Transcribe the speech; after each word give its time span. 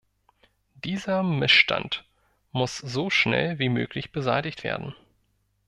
Dieser 0.83 1.21
Missstand 1.21 2.05
muss 2.53 2.79
so 2.79 3.11
schnell 3.11 3.59
wie 3.59 3.69
möglich 3.69 4.11
beseitigt 4.11 4.63
werden. 4.63 4.95